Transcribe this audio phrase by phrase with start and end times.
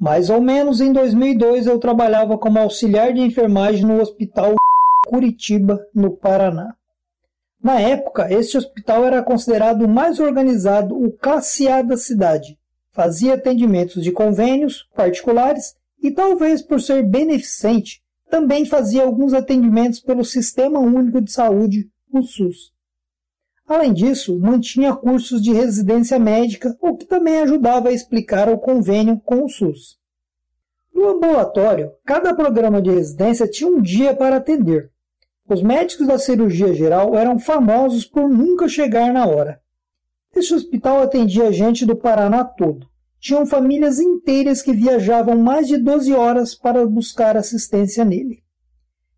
[0.00, 4.54] Mais ou menos em 2002 eu trabalhava como auxiliar de enfermagem no Hospital
[5.06, 6.74] Curitiba, no Paraná.
[7.62, 12.56] Na época, este hospital era considerado o mais organizado, o classe A da cidade.
[12.92, 20.24] Fazia atendimentos de convênios particulares e, talvez por ser beneficente, também fazia alguns atendimentos pelo
[20.24, 22.72] Sistema Único de Saúde, o SUS.
[23.70, 29.20] Além disso, mantinha cursos de residência médica, o que também ajudava a explicar o convênio
[29.20, 29.96] com o SUS.
[30.92, 34.90] No ambulatório, cada programa de residência tinha um dia para atender.
[35.48, 39.60] Os médicos da cirurgia geral eram famosos por nunca chegar na hora.
[40.34, 42.88] Este hospital atendia gente do Paraná todo.
[43.20, 48.42] Tinham famílias inteiras que viajavam mais de 12 horas para buscar assistência nele.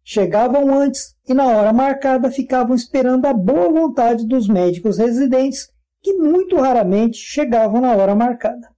[0.04, 5.70] Chegavam antes e, na hora marcada, ficavam esperando a boa vontade dos médicos residentes,
[6.02, 8.68] que muito raramente chegavam na hora marcada.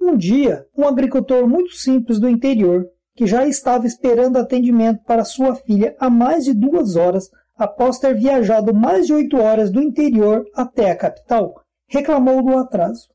[0.00, 5.54] Um dia, um agricultor muito simples do interior, que já estava esperando atendimento para sua
[5.54, 10.44] filha há mais de duas horas após ter viajado mais de oito horas do interior
[10.54, 13.08] até a capital, reclamou do atraso.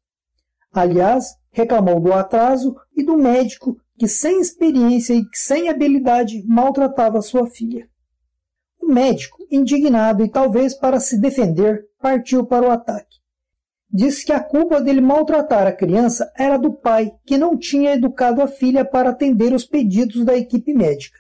[0.72, 7.48] Aliás, reclamou do atraso e do médico que, sem experiência e sem habilidade, maltratava sua
[7.48, 7.88] filha.
[8.81, 13.17] O médico, indignado e talvez para se defender, partiu para o ataque.
[13.89, 18.42] Disse que a culpa dele maltratar a criança era do pai, que não tinha educado
[18.42, 21.17] a filha para atender os pedidos da equipe médica.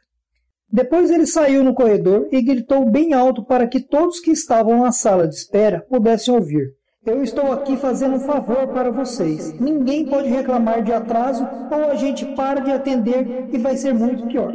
[0.69, 4.91] Depois ele saiu no corredor e gritou bem alto para que todos que estavam na
[4.91, 6.75] sala de espera pudessem ouvir.
[7.07, 9.57] Eu estou aqui fazendo um favor para vocês.
[9.61, 14.27] Ninguém pode reclamar de atraso ou a gente para de atender e vai ser muito
[14.27, 14.53] pior.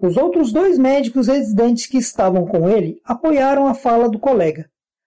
[0.00, 4.64] Os outros dois médicos residentes que estavam com ele apoiaram a fala do colega.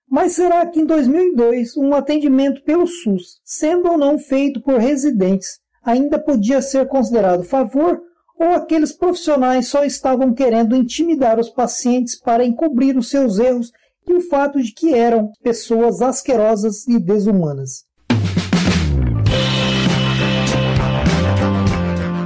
[0.08, 5.60] Mas será que em 2002 um atendimento pelo SUS, sendo ou não feito por residentes,
[5.84, 8.00] ainda podia ser considerado favor?
[8.38, 13.72] Ou aqueles profissionais só estavam querendo intimidar os pacientes para encobrir os seus erros
[14.08, 17.86] e o fato de que eram pessoas asquerosas e desumanas.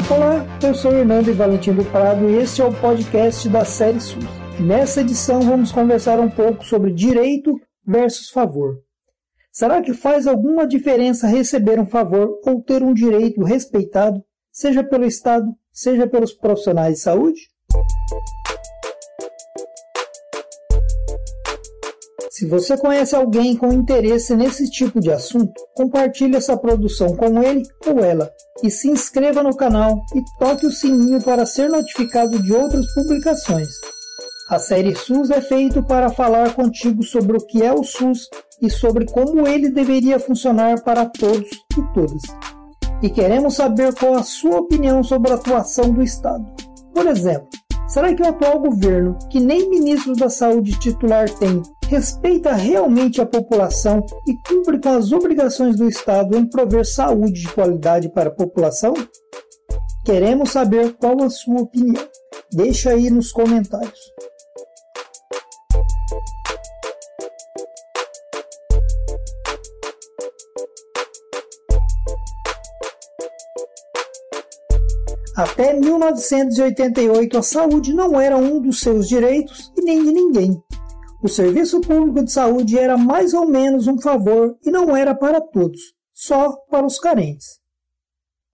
[0.10, 4.26] Olá, eu sou Hernando Valentim do Prado e este é o podcast da série SUS.
[4.60, 8.78] Nessa edição vamos conversar um pouco sobre direito versus favor.
[9.52, 15.06] Será que faz alguma diferença receber um favor ou ter um direito respeitado, seja pelo
[15.06, 17.42] Estado, seja pelos profissionais de saúde?
[22.40, 27.64] Se você conhece alguém com interesse nesse tipo de assunto, compartilhe essa produção com ele
[27.86, 28.32] ou ela
[28.64, 33.68] e se inscreva no canal e toque o sininho para ser notificado de outras publicações.
[34.50, 38.30] A série SUS é feita para falar contigo sobre o que é o SUS
[38.62, 42.22] e sobre como ele deveria funcionar para todos e todas.
[43.04, 46.46] E queremos saber qual a sua opinião sobre a atuação do Estado.
[46.94, 47.50] Por exemplo,
[47.90, 53.26] será que o atual governo, que nem ministro da Saúde titular tem, respeita realmente a
[53.26, 58.34] população e cumpre com as obrigações do Estado em prover saúde de qualidade para a
[58.34, 58.94] população?
[60.06, 62.08] Queremos saber qual a sua opinião.
[62.54, 64.00] Deixa aí nos comentários.
[75.36, 80.64] Até 1988, a saúde não era um dos seus direitos e nem de ninguém.
[81.22, 85.42] O serviço público de saúde era mais ou menos um favor e não era para
[85.42, 87.60] todos, só para os carentes.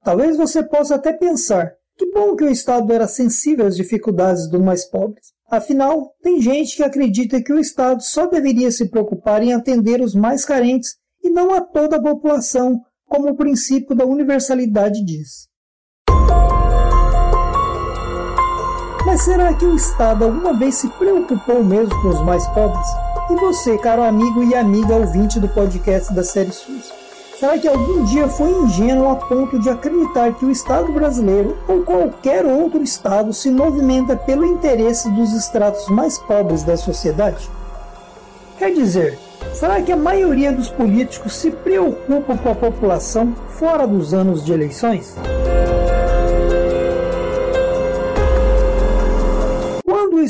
[0.03, 4.61] Talvez você possa até pensar: que bom que o Estado era sensível às dificuldades dos
[4.61, 5.27] mais pobres.
[5.47, 10.15] Afinal, tem gente que acredita que o Estado só deveria se preocupar em atender os
[10.15, 15.47] mais carentes e não a toda a população, como o princípio da universalidade diz.
[19.05, 22.88] Mas será que o Estado alguma vez se preocupou mesmo com os mais pobres?
[23.29, 26.91] E você, caro amigo e amiga ouvinte do podcast da série SUS?
[27.39, 31.81] Será que algum dia foi ingênuo a ponto de acreditar que o Estado brasileiro ou
[31.81, 37.47] qualquer outro Estado se movimenta pelo interesse dos estratos mais pobres da sociedade?
[38.57, 39.19] Quer dizer,
[39.53, 44.52] será que a maioria dos políticos se preocupa com a população fora dos anos de
[44.52, 45.16] eleições?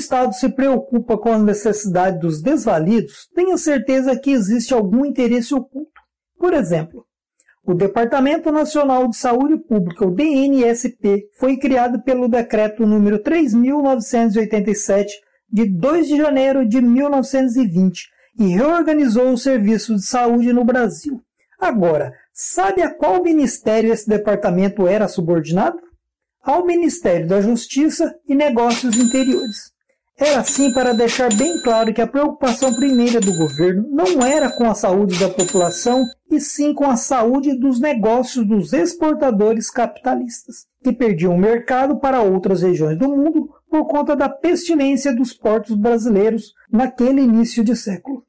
[0.05, 6.01] Estado se preocupa com a necessidade dos desvalidos, tenha certeza que existe algum interesse oculto.
[6.37, 7.05] Por exemplo,
[7.65, 15.07] o Departamento Nacional de Saúde Pública, o DNSP, foi criado pelo Decreto número 3.987,
[15.49, 18.09] de 2 de janeiro de 1920,
[18.39, 21.19] e reorganizou o serviço de saúde no Brasil.
[21.59, 25.79] Agora, Sabe a qual ministério esse departamento era subordinado?
[26.43, 29.71] Ao Ministério da Justiça e Negócios Interiores.
[30.17, 34.69] Era assim para deixar bem claro que a preocupação primeira do governo não era com
[34.69, 40.93] a saúde da população, e sim com a saúde dos negócios dos exportadores capitalistas, que
[40.93, 46.53] perdiam o mercado para outras regiões do mundo por conta da pestilência dos portos brasileiros
[46.71, 48.23] naquele início de século.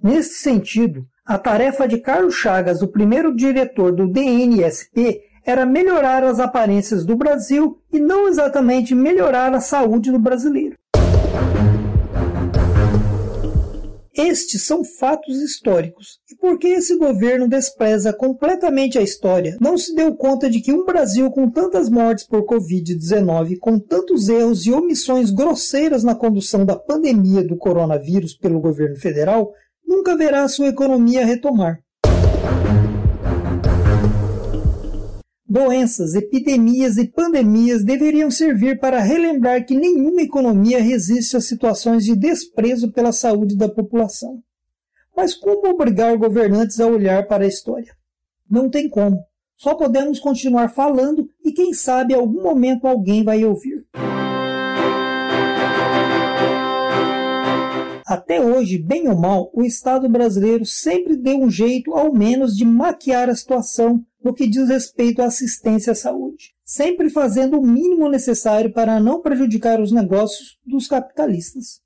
[0.00, 6.38] Nesse sentido, a tarefa de Carlos Chagas, o primeiro diretor do DNSP, era melhorar as
[6.38, 10.76] aparências do Brasil e não exatamente melhorar a saúde do brasileiro.
[14.16, 16.18] Estes são fatos históricos.
[16.30, 20.84] E porque esse governo despreza completamente a história, não se deu conta de que um
[20.84, 26.76] Brasil com tantas mortes por Covid-19, com tantos erros e omissões grosseiras na condução da
[26.76, 29.52] pandemia do coronavírus pelo governo federal,
[29.86, 31.78] nunca verá sua economia retomar.
[35.56, 42.14] Doenças, epidemias e pandemias deveriam servir para relembrar que nenhuma economia resiste a situações de
[42.14, 44.42] desprezo pela saúde da população.
[45.16, 47.96] Mas como obrigar governantes a olhar para a história?
[48.50, 49.18] Não tem como.
[49.56, 53.82] Só podemos continuar falando e quem sabe em algum momento alguém vai ouvir.
[58.06, 62.66] Até hoje, bem ou mal, o Estado brasileiro sempre deu um jeito, ao menos, de
[62.66, 68.08] maquiar a situação no que diz respeito à assistência à saúde, sempre fazendo o mínimo
[68.08, 71.80] necessário para não prejudicar os negócios dos capitalistas.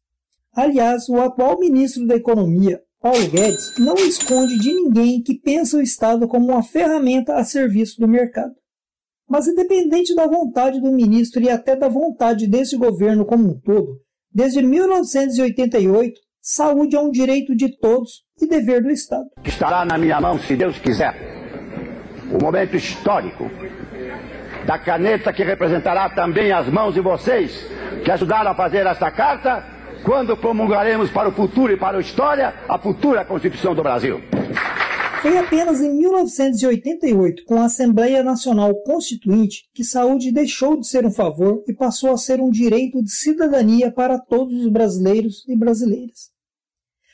[0.51, 5.83] Aliás, o atual ministro da Economia, Paulo Guedes, não esconde de ninguém que pensa o
[5.83, 8.55] Estado como uma ferramenta a serviço do mercado.
[9.29, 14.01] Mas, independente da vontade do ministro e até da vontade desse governo como um todo,
[14.33, 19.29] desde 1988, saúde é um direito de todos e dever do Estado.
[19.45, 21.30] Estará na minha mão, se Deus quiser
[22.31, 23.51] o momento histórico
[24.65, 27.67] da caneta que representará também as mãos de vocês
[28.05, 29.65] que ajudaram a fazer esta carta,
[30.05, 34.21] quando promulgaremos para o futuro e para a história a futura Constituição do Brasil.
[35.21, 41.11] Foi apenas em 1988, com a Assembleia Nacional Constituinte, que saúde deixou de ser um
[41.11, 46.31] favor e passou a ser um direito de cidadania para todos os brasileiros e brasileiras.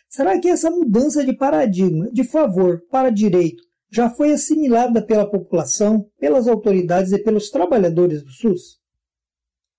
[0.08, 6.08] Será que essa mudança de paradigma de favor para direito já foi assimilada pela população,
[6.18, 8.78] pelas autoridades e pelos trabalhadores do SUS?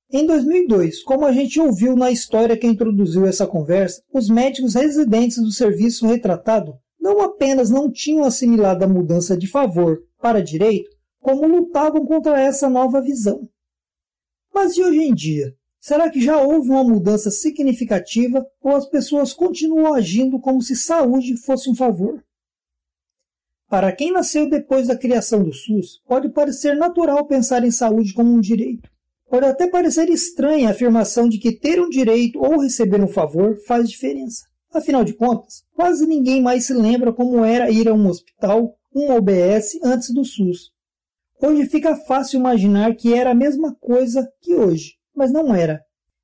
[0.09, 5.37] Em 2002, como a gente ouviu na história que introduziu essa conversa, os médicos residentes
[5.37, 10.89] do serviço retratado não apenas não tinham assimilado a mudança de favor para direito,
[11.19, 13.49] como lutavam contra essa nova visão.
[14.53, 15.53] Mas e hoje em dia?
[15.79, 21.37] Será que já houve uma mudança significativa ou as pessoas continuam agindo como se saúde
[21.37, 22.23] fosse um favor?
[23.69, 28.33] Para quem nasceu depois da criação do SUS, pode parecer natural pensar em saúde como
[28.33, 28.89] um direito.
[29.29, 33.57] Pode até parecer estranha a afirmação de que ter um direito ou receber um favor
[33.67, 34.45] faz diferença.
[34.73, 39.11] Afinal de contas, quase ninguém mais se lembra como era ir a um hospital, um
[39.11, 40.71] OBS antes do SUS.
[41.41, 45.81] Hoje fica fácil imaginar que era a mesma coisa que hoje, mas não era.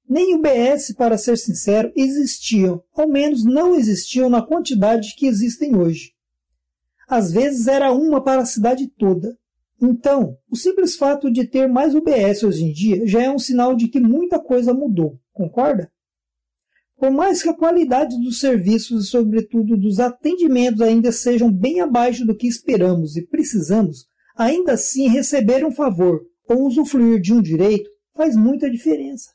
[0.07, 6.12] Nem UBS, para ser sincero, existiam, ao menos não existiam na quantidade que existem hoje.
[7.07, 9.38] Às vezes era uma para a cidade toda.
[9.81, 13.75] Então, o simples fato de ter mais UBS hoje em dia já é um sinal
[13.75, 15.92] de que muita coisa mudou, concorda?
[16.97, 22.25] Por mais que a qualidade dos serviços e, sobretudo, dos atendimentos ainda sejam bem abaixo
[22.25, 27.89] do que esperamos e precisamos, ainda assim receber um favor ou usufruir de um direito
[28.16, 29.31] faz muita diferença.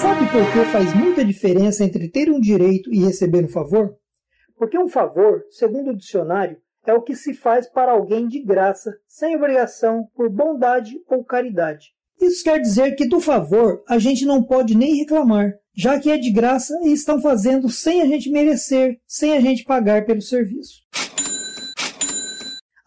[0.00, 3.96] Sabe por que faz muita diferença entre ter um direito e receber um favor?
[4.56, 8.96] Porque um favor, segundo o dicionário, é o que se faz para alguém de graça,
[9.08, 11.88] sem obrigação, por bondade ou caridade.
[12.20, 16.16] Isso quer dizer que do favor a gente não pode nem reclamar, já que é
[16.16, 20.82] de graça e estão fazendo sem a gente merecer, sem a gente pagar pelo serviço.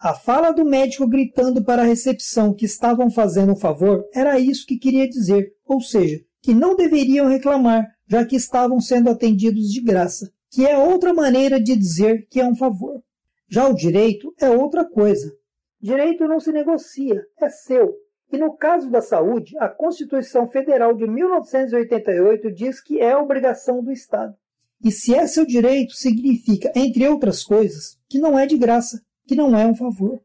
[0.00, 4.66] A fala do médico gritando para a recepção que estavam fazendo um favor era isso
[4.66, 9.80] que queria dizer, ou seja, que não deveriam reclamar, já que estavam sendo atendidos de
[9.80, 13.00] graça, que é outra maneira de dizer que é um favor.
[13.48, 15.32] Já o direito é outra coisa.
[15.80, 17.94] Direito não se negocia, é seu.
[18.32, 23.92] E no caso da saúde, a Constituição Federal de 1988 diz que é obrigação do
[23.92, 24.34] Estado.
[24.82, 29.36] E se é seu direito, significa, entre outras coisas, que não é de graça, que
[29.36, 30.20] não é um favor.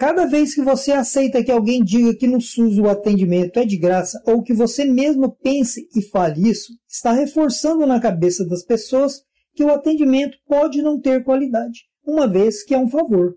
[0.00, 3.76] Cada vez que você aceita que alguém diga que no SUS o atendimento é de
[3.76, 9.20] graça ou que você mesmo pense e fale isso, está reforçando na cabeça das pessoas
[9.54, 13.34] que o atendimento pode não ter qualidade, uma vez que é um favor.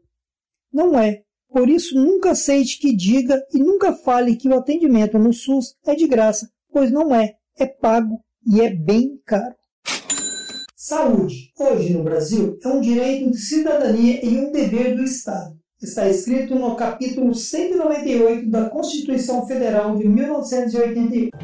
[0.72, 1.24] Não é.
[1.50, 5.94] Por isso, nunca aceite que diga e nunca fale que o atendimento no SUS é
[5.96, 9.54] de graça, pois não é, é pago e é bem caro.
[10.78, 16.08] Saúde, hoje no Brasil, é um direito de cidadania e um dever do Estado está
[16.08, 21.38] escrito no capítulo 198 da Constituição Federal de 1988.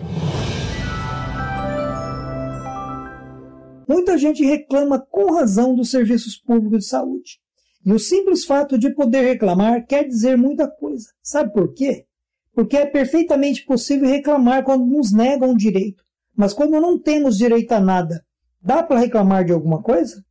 [3.87, 7.39] Muita gente reclama com razão dos serviços públicos de saúde.
[7.85, 11.07] E o simples fato de poder reclamar quer dizer muita coisa.
[11.21, 12.05] Sabe por quê?
[12.53, 16.03] Porque é perfeitamente possível reclamar quando nos negam direito.
[16.35, 18.23] Mas quando não temos direito a nada,
[18.61, 20.23] dá para reclamar de alguma coisa?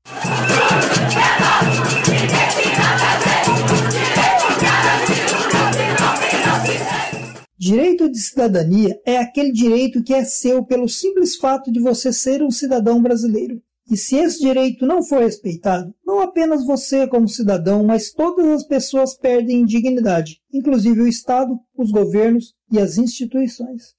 [7.69, 12.43] Direito de cidadania é aquele direito que é seu pelo simples fato de você ser
[12.43, 13.61] um cidadão brasileiro.
[13.91, 18.63] E se esse direito não for respeitado, não apenas você como cidadão, mas todas as
[18.67, 23.95] pessoas perdem dignidade, inclusive o Estado, os governos e as instituições.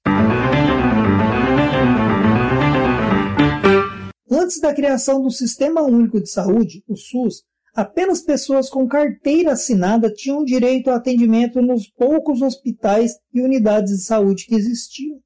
[4.28, 10.12] Antes da criação do Sistema Único de Saúde, o SUS, Apenas pessoas com carteira assinada
[10.12, 15.18] tinham direito a atendimento nos poucos hospitais e unidades de saúde que existiam.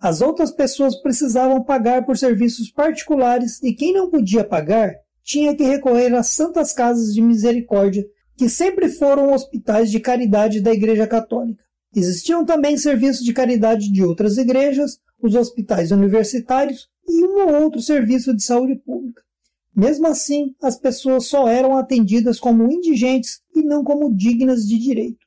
[0.00, 5.62] As outras pessoas precisavam pagar por serviços particulares e quem não podia pagar tinha que
[5.62, 8.04] recorrer às Santas Casas de Misericórdia,
[8.36, 11.62] que sempre foram hospitais de caridade da Igreja Católica.
[11.94, 17.80] Existiam também serviços de caridade de outras igrejas, os hospitais universitários e um ou outro
[17.80, 19.01] serviço de saúde pública.
[19.74, 25.21] Mesmo assim, as pessoas só eram atendidas como indigentes e não como dignas de direito.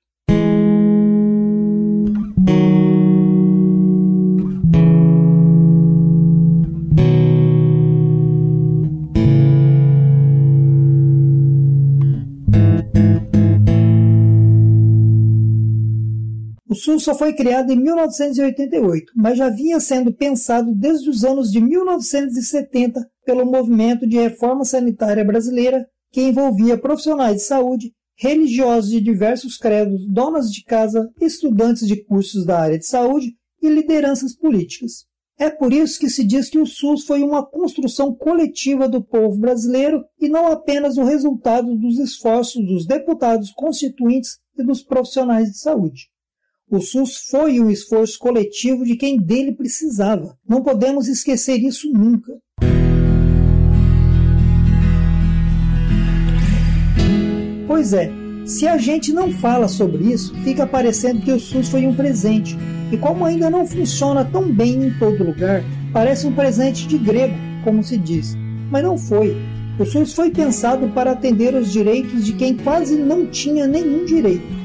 [16.96, 21.52] O SUS só foi criado em 1988, mas já vinha sendo pensado desde os anos
[21.52, 29.02] de 1970 pelo movimento de reforma sanitária brasileira, que envolvia profissionais de saúde, religiosos de
[29.02, 35.04] diversos credos, donas de casa, estudantes de cursos da área de saúde e lideranças políticas.
[35.38, 39.38] É por isso que se diz que o SUS foi uma construção coletiva do povo
[39.38, 45.58] brasileiro e não apenas o resultado dos esforços dos deputados constituintes e dos profissionais de
[45.58, 46.15] saúde.
[46.68, 50.36] O SUS foi um esforço coletivo de quem dele precisava.
[50.50, 52.34] Não podemos esquecer isso nunca.
[57.68, 58.12] Pois é,
[58.48, 62.58] se a gente não fala sobre isso, fica parecendo que o SUS foi um presente.
[62.92, 67.36] E como ainda não funciona tão bem em todo lugar, parece um presente de grego,
[67.64, 68.36] como se diz.
[68.72, 69.38] Mas não foi.
[69.80, 74.65] O SUS foi pensado para atender os direitos de quem quase não tinha nenhum direito.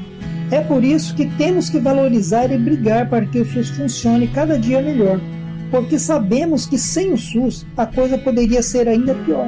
[0.51, 4.59] É por isso que temos que valorizar e brigar para que o SUS funcione cada
[4.59, 5.17] dia melhor,
[5.71, 9.47] porque sabemos que sem o SUS a coisa poderia ser ainda pior.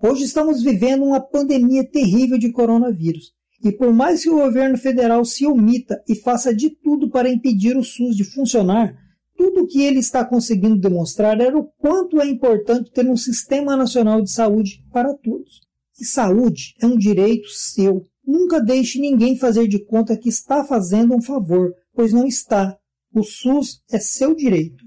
[0.00, 3.34] Hoje estamos vivendo uma pandemia terrível de coronavírus
[3.64, 7.76] e por mais que o governo federal se omita e faça de tudo para impedir
[7.76, 8.94] o SUS de funcionar,
[9.36, 13.74] tudo o que ele está conseguindo demonstrar era o quanto é importante ter um sistema
[13.74, 15.62] nacional de saúde para todos.
[15.98, 18.04] E saúde é um direito seu.
[18.26, 22.76] Nunca deixe ninguém fazer de conta que está fazendo um favor, pois não está.
[23.14, 24.84] O SUS é seu direito.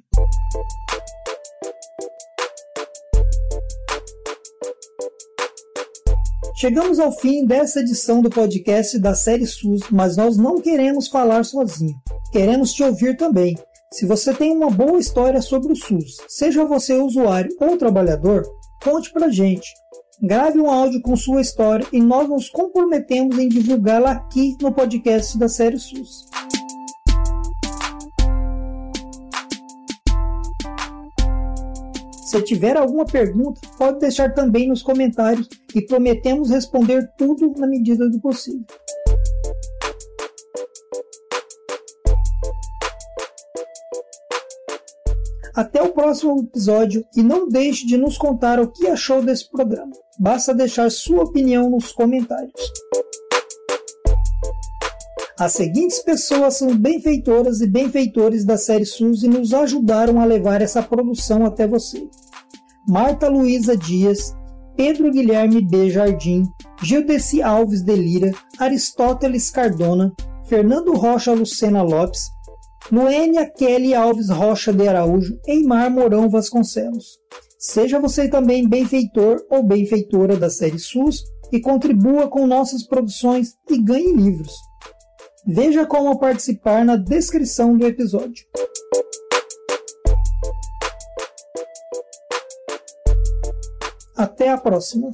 [6.59, 11.45] Chegamos ao fim dessa edição do podcast da série SUS, mas nós não queremos falar
[11.45, 11.93] sozinho.
[12.31, 13.55] Queremos te ouvir também.
[13.93, 18.43] Se você tem uma boa história sobre o SUS, seja você usuário ou trabalhador,
[18.83, 19.71] conte pra gente.
[20.19, 25.37] Grave um áudio com sua história e nós nos comprometemos em divulgá-la aqui no podcast
[25.37, 26.25] da série SUS.
[32.27, 38.09] Se tiver alguma pergunta, pode deixar também nos comentários e prometemos responder tudo na medida
[38.09, 38.65] do possível.
[45.55, 49.93] Até o próximo episódio e não deixe de nos contar o que achou desse programa.
[50.19, 52.61] Basta deixar sua opinião nos comentários.
[55.39, 60.63] As seguintes pessoas são benfeitoras e benfeitores da série SUS e nos ajudaram a levar
[60.63, 62.09] essa produção até você.
[62.87, 64.35] Marta Luiza Dias,
[64.75, 65.91] Pedro Guilherme B.
[65.91, 66.43] Jardim,
[66.81, 70.11] Gildeci Alves Delira, Aristóteles Cardona,
[70.45, 72.31] Fernando Rocha Lucena Lopes,
[72.91, 77.19] Luênia Kelly Alves Rocha de Araújo, Eimar Mourão Vasconcelos.
[77.59, 83.77] Seja você também benfeitor ou benfeitora da série SUS e contribua com nossas produções e
[83.77, 84.53] ganhe livros.
[85.49, 88.45] Veja como participar na descrição do episódio.
[94.17, 95.09] Até a próxima!